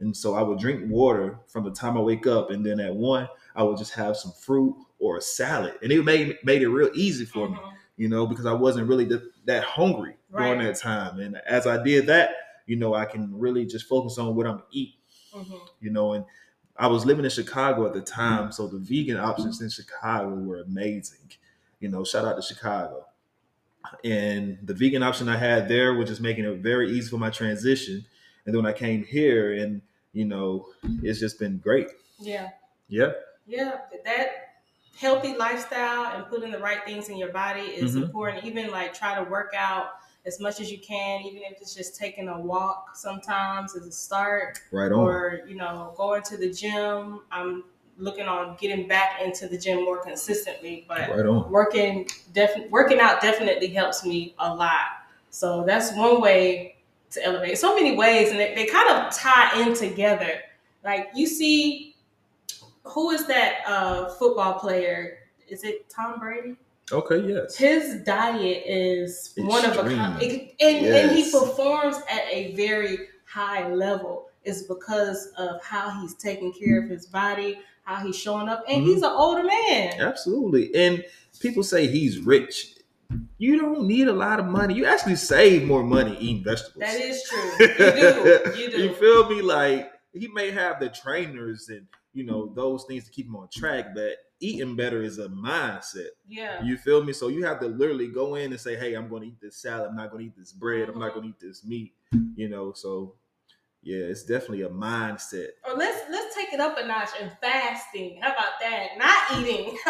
[0.00, 2.94] And so I would drink water from the time I wake up, and then at
[2.94, 6.68] one, I would just have some fruit or a salad, and it made made it
[6.68, 7.72] real easy for me Mhm.
[7.96, 11.18] you know, because I wasn't really th- that hungry during that time.
[11.18, 12.30] And as I did that,
[12.66, 15.00] you know, I can really just focus on what I'm eating,
[15.34, 15.60] Mhm.
[15.80, 16.24] you know, and
[16.76, 20.60] I was living in Chicago at the time, so the vegan options in Chicago were
[20.60, 21.32] amazing.
[21.80, 23.06] You know, shout out to Chicago.
[24.04, 27.30] And the vegan option I had there was just making it very easy for my
[27.30, 28.04] transition.
[28.44, 30.66] And then when I came here, and you know,
[31.02, 31.88] it's just been great.
[32.18, 32.50] Yeah.
[32.88, 33.12] Yeah,
[33.46, 33.78] Yeah.
[34.04, 34.28] That
[34.98, 38.04] healthy lifestyle and putting the right things in your body is Mhm.
[38.04, 38.44] important.
[38.44, 39.90] Even like try to work out
[40.26, 43.92] as much as you can, even if it's just taking a walk sometimes as a
[43.92, 44.58] start.
[44.72, 44.98] right on.
[44.98, 47.62] or you know going to the gym i'm
[47.98, 53.20] looking on getting back into the gym more consistently but right working def- working out
[53.20, 54.86] definitely helps me a lot.
[55.30, 56.76] So that's one way
[57.10, 57.58] to elevate.
[57.58, 60.40] So many ways and they, they kind of tie in together.
[60.84, 61.96] Like you see
[62.84, 65.18] who is that uh football player?
[65.48, 66.56] Is it tom brady?
[66.90, 67.56] Okay, yes.
[67.56, 70.50] his diet is one of a kind, Extreme.
[70.60, 74.30] and, and he performs at a very high level.
[74.44, 77.58] Is because of how he's taking care of his body,
[77.88, 78.86] how he's showing up, and Mhm.
[78.86, 79.98] he's an older man.
[80.00, 80.74] Absolutely.
[80.74, 81.02] And
[81.40, 82.74] people say he's rich.
[83.38, 84.74] You don't need a lot of money.
[84.74, 86.84] You actually save more money eating vegetables.
[86.84, 87.50] That is true.
[87.60, 87.92] You
[88.54, 88.60] do.
[88.60, 88.82] You do.
[88.82, 89.40] You feel me?
[89.40, 93.48] Like he may have the trainers and you know those things to keep him on
[93.50, 96.08] track, but eating better is a mindset.
[96.28, 96.62] yeah.
[96.62, 97.12] You feel me?
[97.14, 99.56] So you have to literally go in and say, "Hey, I'm going to eat this
[99.56, 99.88] salad.
[99.88, 100.90] I'm not going to eat this bread.
[100.90, 101.14] I'm not Mhm.
[101.14, 101.94] going to eat this meat."
[102.36, 103.14] You know, so
[103.82, 105.48] yeah, it's definitely a mindset.
[105.66, 108.20] Or let's let's take it up a notch and fasting.
[108.22, 108.88] How about that?
[108.98, 109.76] Not eating.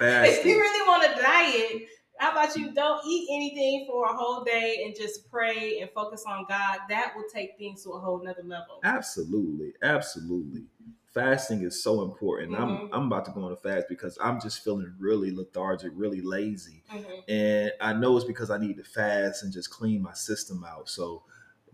[0.00, 1.82] if you really want to diet,
[2.18, 6.24] how about you don't eat anything for a whole day and just pray and focus
[6.26, 6.78] on God?
[6.88, 8.80] That will take things to a whole nother level.
[8.82, 10.64] Absolutely, absolutely.
[11.12, 12.52] Fasting is so important.
[12.52, 12.60] Mhm.
[12.62, 16.20] I'm I'm about to go on a fast because I'm just feeling really lethargic, really
[16.20, 17.22] lazy, Mhm.
[17.28, 20.88] and I know it's because I need to fast and just clean my system out.
[20.88, 21.22] So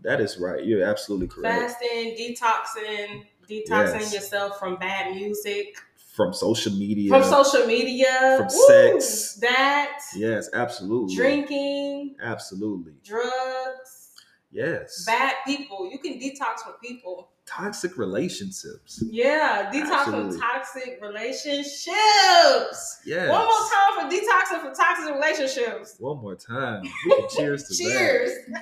[0.02, 0.64] that is right.
[0.64, 1.70] You're absolutely correct.
[1.72, 4.14] Fasting, detoxing, detoxing Yes.
[4.14, 5.76] yourself from bad music,
[6.14, 9.00] From social media, from social media, From Woo!
[9.00, 9.34] sex.
[9.40, 14.10] that, yes, absolutely, drinking, absolutely, drugs,
[14.50, 15.04] yes.
[15.06, 15.88] bad people.
[15.90, 17.30] You can detox from people.
[17.46, 19.02] Toxic relationships.
[19.10, 20.32] Yeah, detox Absolutely.
[20.32, 23.00] from toxic relationships.
[23.04, 23.28] Yes.
[23.28, 25.96] One more time for detoxing from toxic relationships.
[25.98, 26.82] One more time.
[27.04, 28.30] We can cheers to Cheers.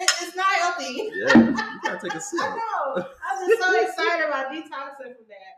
[0.00, 1.08] It's, it's not healthy.
[1.08, 1.36] that.
[1.36, 2.40] Yeah, you gotta take a sip.
[2.42, 2.56] I
[2.96, 3.06] know.
[3.34, 5.54] I'm just so excited about detoxing from that.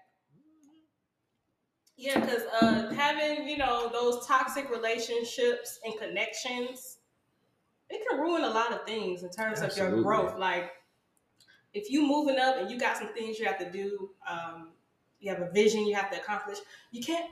[1.96, 6.98] Yeah, because uh, having you know those toxic relationships and connections
[7.88, 10.38] it can ruin a lot of things in terms of your growth.
[10.38, 10.72] Like
[11.72, 14.72] if you moving up and you got some things you have to do, um,
[15.20, 16.58] you have a vision you have to accomplish.
[16.90, 17.30] You can't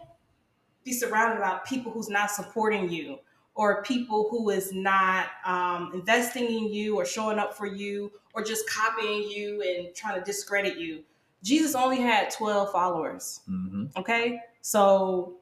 [0.84, 3.18] be surrounded by people who's not supporting you
[3.54, 8.42] or people who is not um, investing in you or showing up for you or
[8.42, 11.02] just copying you and trying to discredit you.
[11.42, 13.40] Jesus only had 12 followers.
[13.46, 14.40] hmm Okay.
[14.62, 15.34] So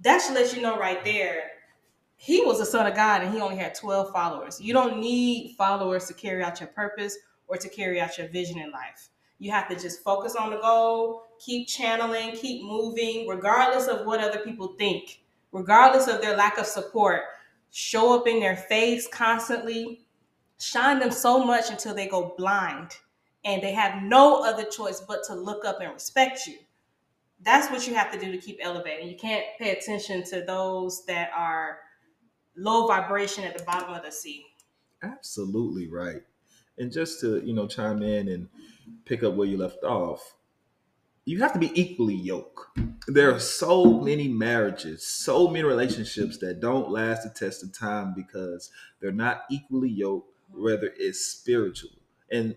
[0.00, 1.42] that should let you know right there.
[2.16, 4.60] He was the son of God and he only had 12 followers.
[4.60, 8.58] You don't need followers to carry out your purpose or to carry out your vision
[8.58, 9.08] in life.
[9.38, 14.20] You have to just focus on the goal, keep channeling, keep moving, regardless of what
[14.20, 17.22] other people think, regardless of their lack of support.
[17.70, 20.02] Show up in their face constantly,
[20.58, 22.96] shine them so much until they go blind
[23.44, 26.58] and they have no other choice but to look up and respect you
[27.42, 29.08] that's what you have to do to keep elevating.
[29.08, 31.78] You can't pay attention to those that are
[32.56, 34.44] low vibration at the bottom of the sea.
[35.02, 36.22] Absolutely right.
[36.78, 38.48] And just to, you know, chime in and
[39.04, 40.34] pick up where you left off,
[41.24, 42.78] you have to be equally yoked.
[43.06, 48.14] There are so many marriages, so many relationships that don't last the test of time
[48.14, 51.90] because they're not equally yoked, whether it's spiritual.
[52.30, 52.56] And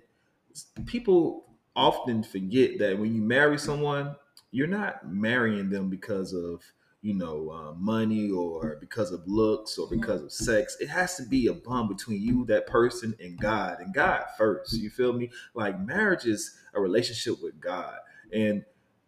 [0.86, 1.46] people
[1.76, 4.16] often forget that when you marry someone,
[4.52, 6.62] you're not marrying them because of
[7.02, 10.78] you know uh, money or because of looks or because of sex.
[10.80, 14.74] It has to be a bond between you, that person, and God, and God first.
[14.74, 15.32] You feel me?
[15.54, 17.96] Like marriage is a relationship with God.
[18.34, 18.66] And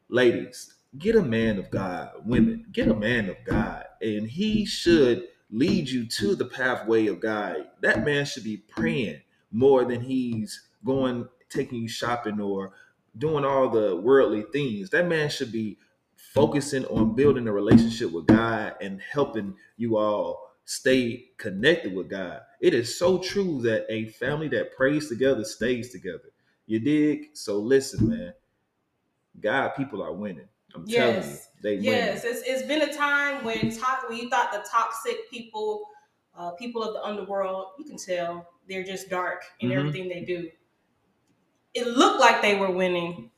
[0.09, 2.11] ladies, get a man of God.
[2.25, 7.19] Women, get a man of God, and he should lead you to the pathway of
[7.19, 7.67] God.
[7.81, 12.73] That man should be praying more than he's going taking you shopping or
[13.17, 14.89] doing all the worldly things.
[14.89, 15.77] That man should be
[16.15, 22.41] focusing on building a relationship with God and helping you all stay connected with God.
[22.59, 26.31] It is so true that a family that prays together stays together.
[26.65, 27.29] You dig?
[27.33, 28.33] So listen, man.
[29.41, 30.47] God people are winning.
[30.73, 31.49] I'm telling you, Yes.
[31.61, 35.87] they Yes, it's, it's been a time when to- when you thought the toxic people,
[36.37, 39.77] uh, people of the underworld, you can tell they're just dark in Mhm.
[39.77, 40.49] everything they do.
[41.73, 43.31] It looked like they were winning,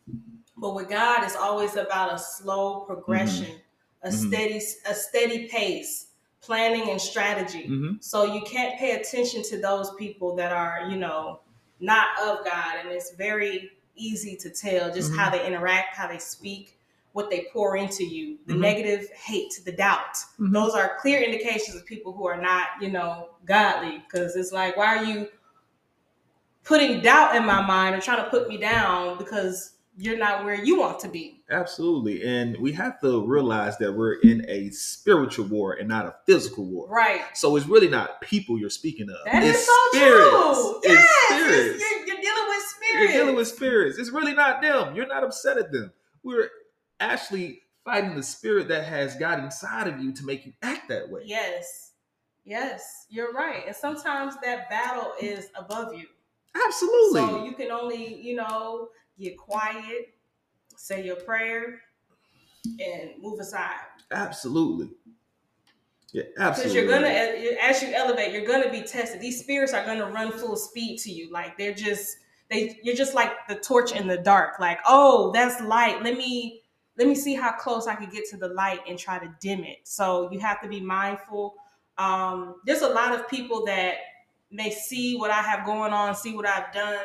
[0.57, 3.61] but with God, it's always about a slow progression,
[4.03, 4.27] a Mhm.
[4.27, 6.07] steady, a steady pace,
[6.41, 7.67] planning and strategy.
[7.67, 11.41] hmm So you can't pay attention to those people that are, you know,
[11.79, 12.77] not of God.
[12.79, 16.79] And it's very easy to tell just how they interact, how they speak,
[17.13, 18.59] what they pour into you, the Mhm.
[18.59, 20.15] negative hate, the doubt.
[20.39, 20.53] Mhm.
[20.53, 23.99] Those are clear indications of people who are not, you know, godly.
[23.99, 25.27] Because it's like, why are you
[26.63, 30.53] putting doubt in my mind or trying to put me down because you're not where
[30.63, 31.41] you want to be?
[31.49, 32.23] Absolutely.
[32.23, 36.65] And we have to realize that we're in a spiritual war and not a physical
[36.65, 36.87] war.
[36.89, 37.21] Right.
[37.33, 39.15] So it's really not people you're speaking of.
[39.31, 40.29] That is it's so spirits.
[40.29, 40.79] true.
[40.83, 41.75] It's Yes, spirits.
[41.75, 43.13] it's- you're, you're dealing with spirits.
[43.13, 43.97] You're dealing with spirits.
[43.97, 44.95] It's really not them.
[44.95, 45.91] You're not upset at them.
[46.23, 46.49] We're
[46.99, 51.09] actually fighting the spirit that has got inside of you to make you act that
[51.09, 51.21] way.
[51.25, 51.91] Yes.
[52.47, 53.63] Yes, you're right.
[53.67, 56.05] And sometimes that battle is above you.
[56.65, 57.19] Absolutely.
[57.19, 58.87] So you can only, you know,
[59.19, 60.13] get quiet,
[60.77, 61.81] say your prayer,
[62.65, 63.75] and move aside.
[64.11, 64.89] absolutely.
[66.13, 66.53] Yeah, absolutely.
[66.63, 69.19] Because you're gonna, as you elevate, you're gonna be tested.
[69.19, 71.29] These spirits are gonna run full speed to you.
[71.31, 72.17] Like they're just,
[72.49, 74.59] they, you're just like the torch in the dark.
[74.59, 76.03] Like, oh, that's light.
[76.03, 76.61] Let me,
[76.97, 79.63] let me see how close I can get to the light and try to dim
[79.63, 79.79] it.
[79.83, 81.55] So you have to be mindful.
[81.97, 83.95] Um, there's a lot of people that
[84.51, 86.99] may see what I have going on, see what I've done,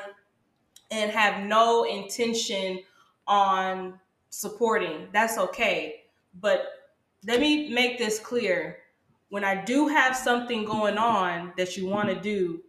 [0.91, 2.81] and have no intention
[3.27, 3.99] on
[4.31, 5.09] supporting.
[5.13, 6.03] That's okay.
[6.41, 6.67] But
[7.27, 8.79] let me make this clear.
[9.29, 12.63] When I do have something going on that you want to do,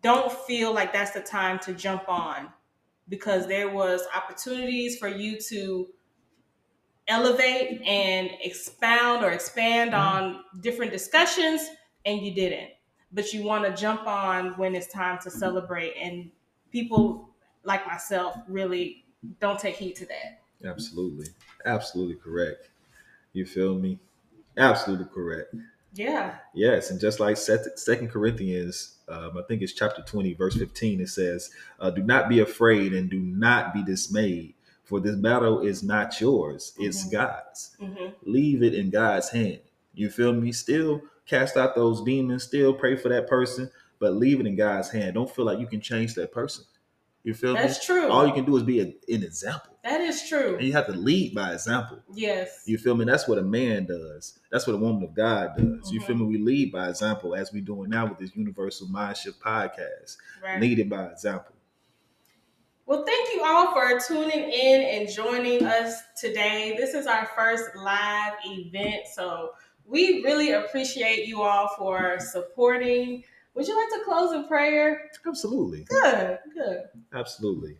[0.00, 2.52] don't feel like that's the time to jump on
[3.08, 5.88] because there was opportunities for you to
[7.08, 9.98] elevate and expound or expand Mhm.
[9.98, 11.68] on different discussions
[12.06, 12.70] and you didn't
[13.14, 16.30] but you want to jump on when it's time to celebrate and
[16.70, 17.28] people
[17.64, 19.04] like myself really
[19.40, 21.26] don't take heed to that Absolutely.
[21.64, 22.70] Absolutely correct.
[23.32, 23.98] You feel me?
[24.56, 25.54] Absolutely correct.
[25.92, 31.00] Yeah Yes, and just like Second Corinthians, um, I think it's chapter twenty, verse fifteen.
[31.00, 35.60] It says, uh, "Do not be afraid and do not be dismayed, for this battle
[35.60, 37.12] is not yours; it's Mhm.
[37.12, 37.76] God's.
[37.80, 39.60] hmm Leave it in God's hand."
[39.94, 40.52] You feel me?
[40.52, 42.42] Still cast out those demons.
[42.44, 45.14] Still pray for that person, but leave it in God's hand.
[45.14, 46.64] Don't feel like you can change that person.
[47.24, 47.94] You feel That's me?
[47.94, 48.10] true.
[48.10, 49.78] All you can do is be a, an example.
[49.84, 50.56] That is true.
[50.56, 52.00] And you have to lead by example.
[52.12, 52.64] Yes.
[52.66, 53.04] You feel me?
[53.04, 54.38] That's what a man does.
[54.50, 55.92] That's what a woman of God does.
[55.92, 56.22] You feel me?
[56.22, 56.32] Mm-hmm.
[56.32, 60.16] We lead by example as we're doing now with this Universal Mind Shift podcast.
[60.42, 60.60] Right.
[60.60, 61.54] Lead it by example.
[62.86, 66.74] Well, thank you all for tuning in and joining us today.
[66.76, 69.50] This is our first live event, so
[69.86, 73.22] we really appreciate you all for supporting.
[73.54, 75.10] Would you like to close in prayer?
[75.26, 75.84] Absolutely.
[75.84, 76.84] Good, good.
[77.12, 77.76] Absolutely.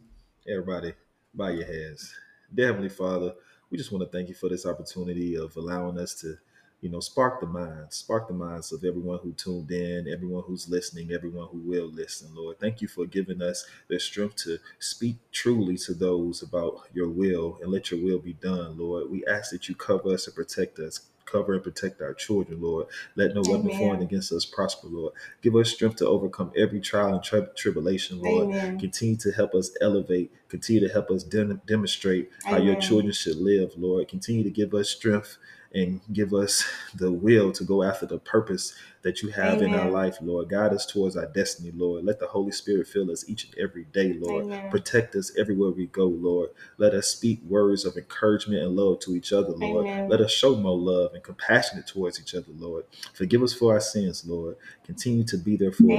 [0.46, 0.92] Everybody,
[1.34, 2.14] bow your heads.
[2.54, 3.32] Dear Heavenly Father,
[3.70, 6.36] we just want to thank you for this opportunity of allowing us to,
[6.82, 10.68] you know, spark the minds, spark the minds of everyone who tuned in, everyone who's
[10.68, 12.60] listening, everyone who will listen, Lord.
[12.60, 17.58] Thank you for giving us the strength to speak truly to those about your will
[17.62, 19.10] and let your will be done, Lord.
[19.10, 21.00] We ask that you cover us and protect us.
[21.32, 22.86] Cover and protect our children, Lord.
[23.16, 23.78] Let no weapon Amen.
[23.78, 25.14] formed against us prosper, Lord.
[25.40, 28.48] Give us strength to overcome every trial and tri- tribulation, Lord.
[28.48, 28.78] Amen.
[28.78, 30.30] Continue to help us elevate.
[30.48, 34.08] Continue to help us dem- demonstrate how your children should live, Lord.
[34.08, 35.38] Continue to give us strength
[35.74, 36.64] and give us
[36.94, 40.48] the will to go after the purpose that you have in our life, Lord.
[40.48, 42.04] Guide us towards our destiny, Lord.
[42.04, 44.44] Let the Holy Spirit fill us each and every day, Lord.
[44.44, 44.70] Amen.
[44.70, 46.50] Protect us everywhere we go, Lord.
[46.78, 49.86] Let us speak words of encouragement and love to each other, Lord.
[49.86, 50.08] Amen.
[50.08, 52.84] Let us show more love and compassionate towards each other, Lord.
[53.12, 54.56] Forgive us for our sins, Lord.
[54.84, 55.84] Continue to be there for